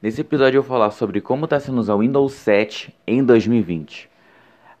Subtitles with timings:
[0.00, 4.08] Nesse episódio eu vou falar sobre como está sendo usar o Windows 7 em 2020.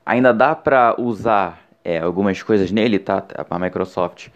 [0.06, 3.24] Ainda dá para usar é, algumas coisas nele, tá?
[3.50, 4.28] A Microsoft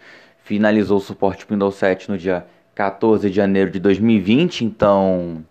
[0.43, 5.45] finalizou o suporte para o Windows 7 no dia 14 de janeiro de 2020, então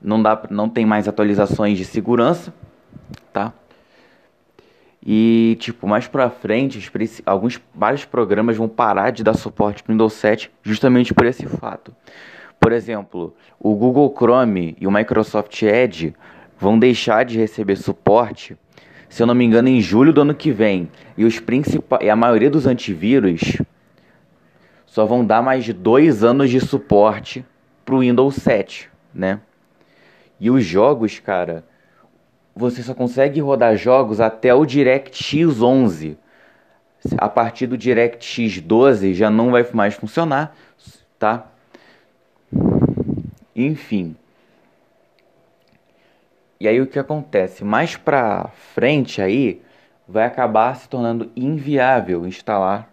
[0.00, 2.50] não dá, não tem mais atualizações de segurança,
[3.34, 3.52] tá?
[5.04, 6.90] E tipo, mais pra frente,
[7.26, 11.44] alguns vários programas vão parar de dar suporte para o Windows 7 justamente por esse
[11.46, 11.94] fato.
[12.64, 16.14] Por exemplo, o Google Chrome e o Microsoft Edge
[16.58, 18.56] vão deixar de receber suporte,
[19.06, 20.88] se eu não me engano, em julho do ano que vem.
[21.14, 23.60] E os principais, a maioria dos antivírus
[24.86, 27.44] só vão dar mais de dois anos de suporte
[27.84, 29.40] para o Windows 7, né?
[30.40, 31.66] E os jogos, cara,
[32.56, 36.16] você só consegue rodar jogos até o DirectX 11.
[37.18, 40.56] A partir do DirectX 12 já não vai mais funcionar,
[41.18, 41.50] tá?
[43.54, 44.16] Enfim.
[46.58, 47.64] E aí o que acontece?
[47.64, 49.60] Mais pra frente aí
[50.08, 52.90] vai acabar se tornando inviável instalar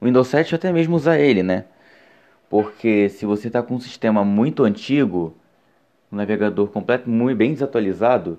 [0.00, 1.64] o Windows 7 ou até mesmo usar ele, né?
[2.48, 5.34] Porque se você está com um sistema muito antigo,
[6.10, 8.38] um navegador completo muito bem desatualizado,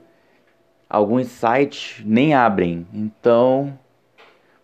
[0.90, 2.86] alguns sites nem abrem.
[2.94, 3.78] Então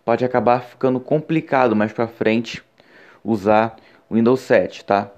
[0.03, 2.63] pode acabar ficando complicado mais para frente
[3.23, 3.77] usar
[4.09, 5.11] o Windows 7, tá?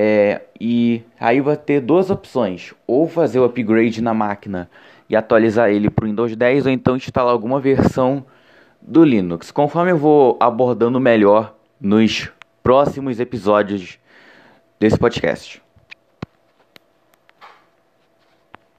[0.00, 4.70] É, e aí vai ter duas opções: ou fazer o upgrade na máquina
[5.10, 8.24] e atualizar ele para o Windows 10, ou então instalar alguma versão
[8.80, 9.50] do Linux.
[9.50, 12.30] Conforme eu vou abordando melhor nos
[12.62, 13.98] próximos episódios
[14.78, 15.60] desse podcast.